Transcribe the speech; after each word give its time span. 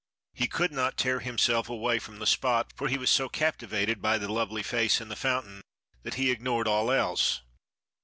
He 0.33 0.47
could 0.47 0.71
not 0.71 0.97
tear 0.97 1.19
himself 1.19 1.69
away 1.69 1.99
from 1.99 2.17
the 2.17 2.25
spot, 2.25 2.73
for 2.75 2.87
he 2.87 2.97
was 2.97 3.11
so 3.11 3.29
captivated 3.29 4.01
by 4.01 4.17
the 4.17 4.31
lovely 4.33 4.63
face 4.63 4.99
in 4.99 5.09
the 5.09 5.15
fountain 5.15 5.61
that 6.01 6.15
he 6.15 6.31
ignored 6.31 6.67
all 6.67 6.89
else. 6.89 7.41